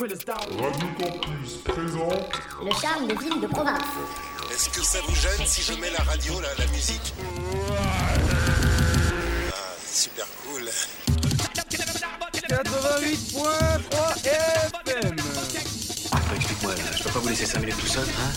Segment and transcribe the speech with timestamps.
[0.00, 2.30] Radio Campus présente
[2.64, 3.82] Le charme des villes de province.
[4.48, 7.12] Est-ce que ça vous gêne si je mets la radio, là, la musique?
[7.68, 8.14] Ah,
[9.84, 10.70] Super cool.
[12.48, 15.16] 88.3 FM.
[16.36, 18.32] Explique-moi, je peux pas vous laisser 5 minutes tout seul, hein?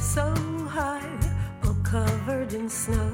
[0.00, 0.32] So
[0.68, 1.08] high,
[1.64, 3.12] all covered in snow.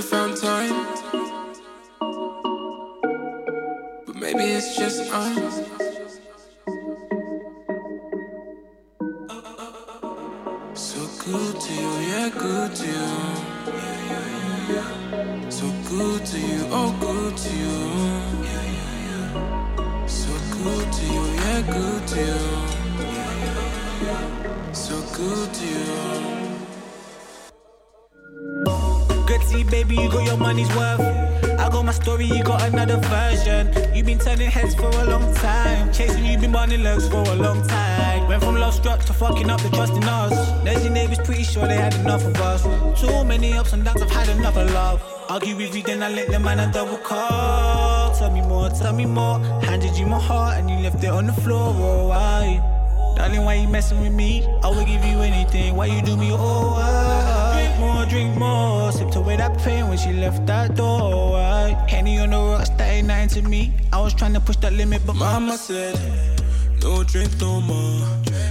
[0.00, 0.47] Never could
[67.08, 68.06] drink no more,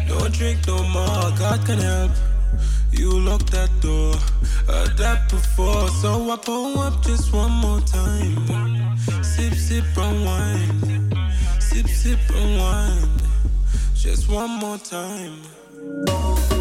[0.07, 1.31] don't drink no more.
[1.37, 2.11] God can help.
[2.91, 4.15] You lock that door,
[4.67, 8.97] I that before, so I pull up just one more time.
[9.23, 10.81] Sip, sip, unwind.
[10.81, 12.57] wine, sip, sip, unwind.
[12.59, 13.21] wine,
[13.93, 16.56] just one more time.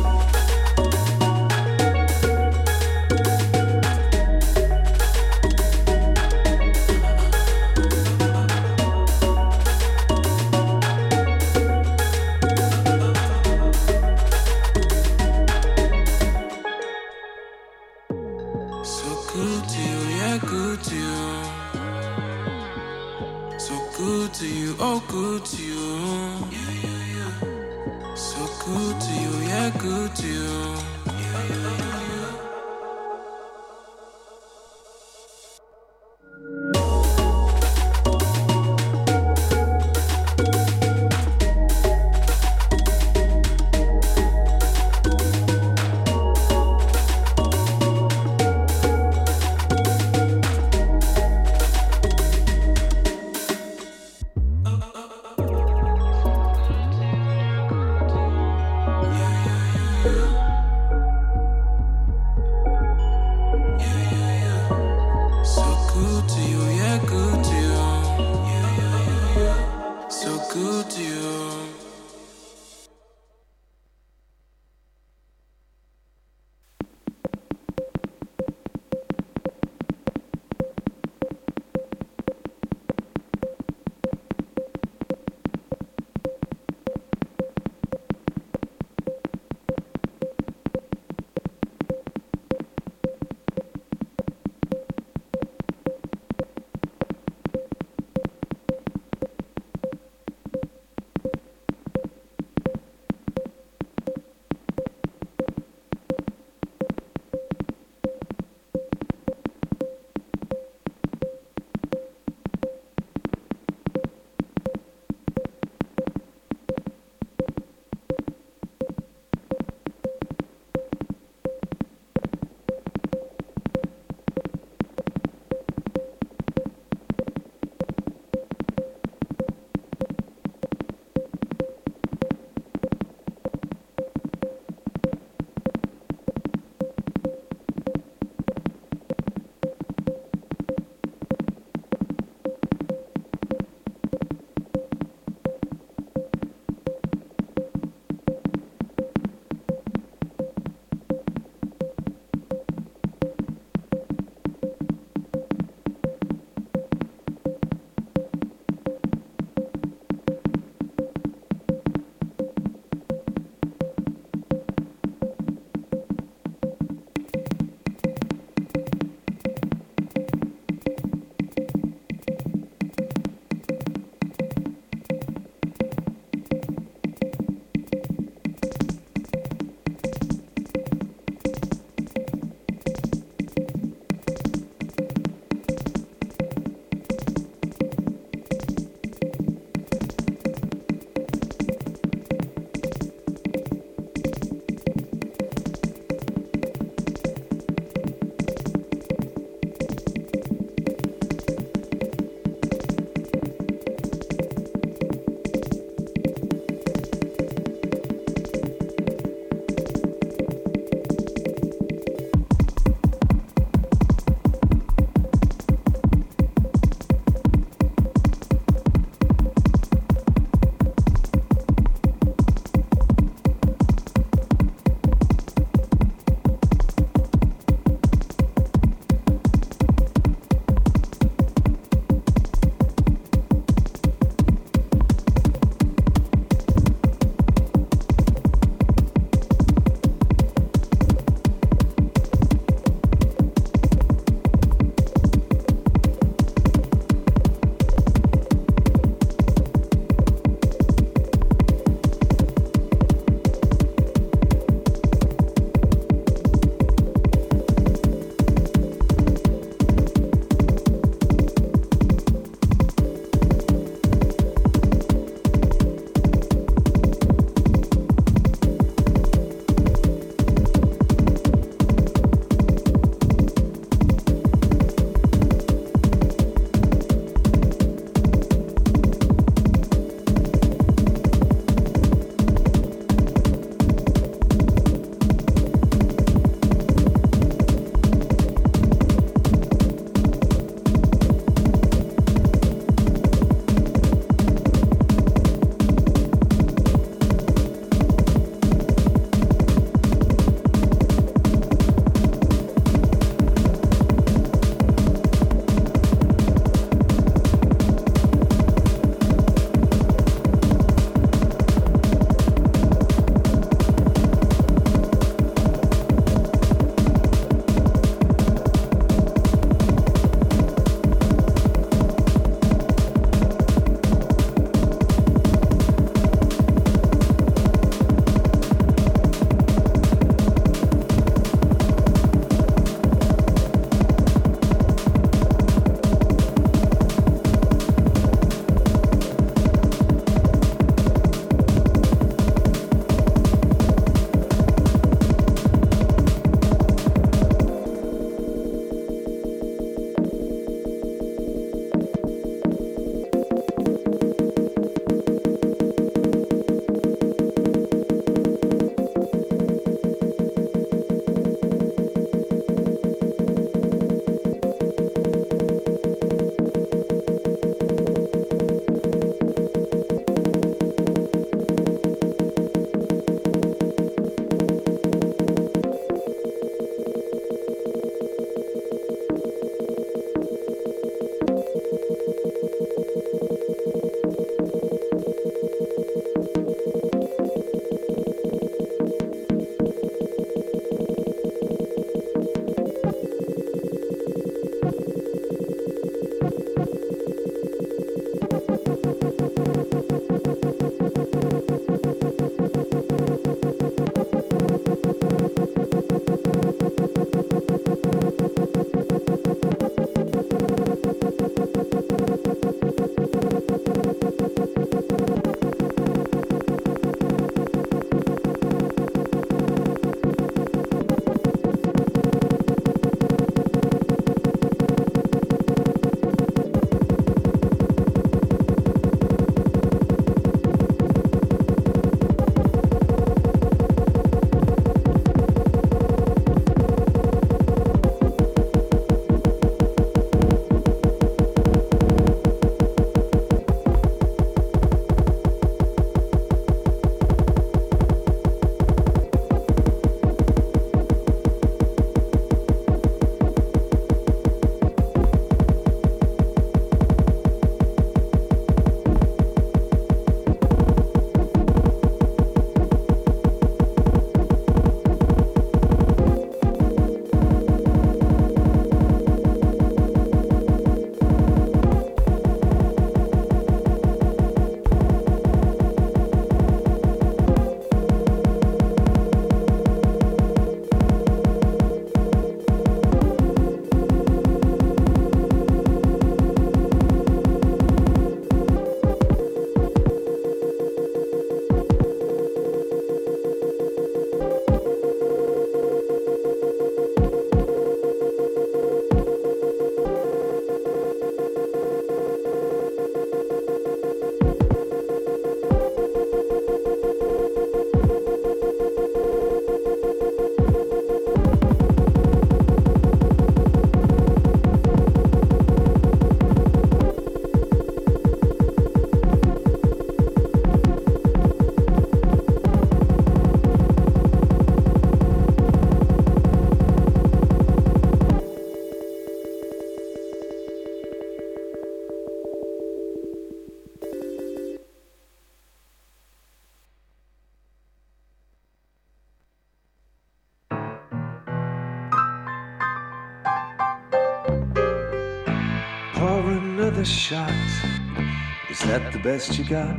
[549.27, 549.97] Best you got?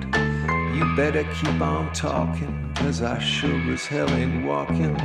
[0.74, 4.96] You better keep on talking, cause I sure as hell ain't walking.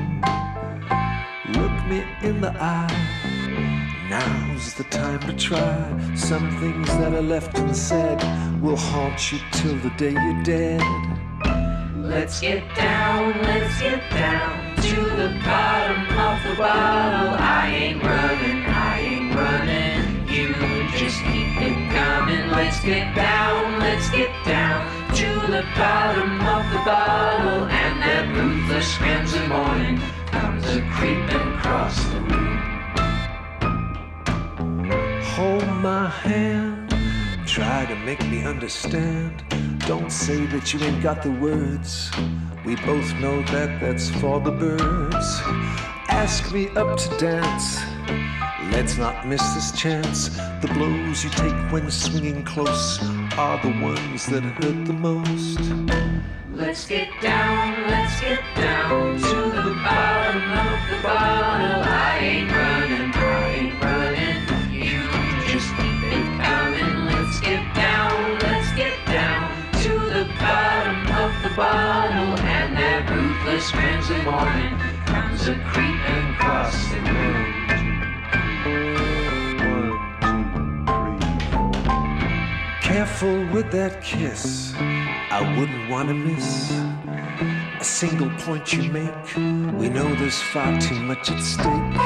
[1.58, 2.86] Look me in the eye.
[4.08, 5.76] Now's the time to try.
[6.14, 8.20] Some things that are left unsaid
[8.62, 10.82] will haunt you till the day you're dead.
[11.96, 17.34] Let's get down, let's get down to the bottom of the bottle.
[17.40, 18.51] I ain't running,
[21.02, 22.48] just keep it coming.
[22.50, 24.86] Let's get down, let's get down
[25.16, 27.64] to the bottom of the bottle.
[27.66, 32.58] And that ruthless crimson morning comes a creeping across the room.
[35.34, 36.94] Hold my hand,
[37.48, 39.42] try to make me understand.
[39.86, 42.10] Don't say that you ain't got the words.
[42.64, 45.40] We both know that that's for the birds.
[46.08, 47.80] Ask me up to dance.
[48.70, 50.28] Let's not miss this chance.
[50.60, 53.00] The blows you take when swinging close
[53.36, 55.58] are the ones that hurt the most.
[56.54, 61.82] Let's get down, let's get down to the bottom of the bottle.
[61.82, 62.81] I ain't running,
[71.56, 72.38] bottle.
[72.38, 77.62] And that ruthless crimson morning comes a creeping across the room.
[82.80, 86.72] Careful with that kiss, I wouldn't want to miss
[87.80, 89.36] a single point you make.
[89.36, 91.96] We know there's far too much at stake.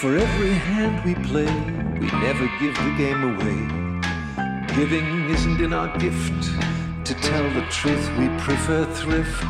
[0.00, 1.52] For every hand we play,
[2.00, 3.84] we never give the game away.
[4.74, 6.73] Giving isn't in our gift.
[7.04, 9.44] To tell the truth, we prefer thrift.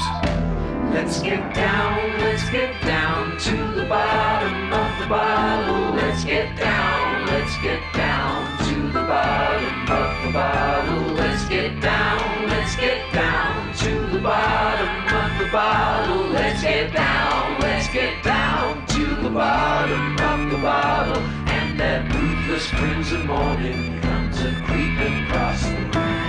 [0.93, 5.95] Let's get down, let's get down to the bottom of the bottle.
[5.95, 11.15] Let's get down, let's get down to the bottom of the bottle.
[11.15, 16.27] Let's get down, let's get down to the bottom of the bottle.
[16.31, 21.23] Let's get down, let's get down to the bottom of the bottle.
[21.47, 26.24] And that ruthless crimson morning comes a creeping across the room.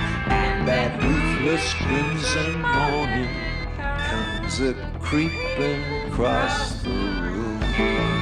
[0.66, 3.30] That ruthless crimson morning
[3.78, 8.15] comes a creeping across the room.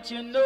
[0.00, 0.39] what you know.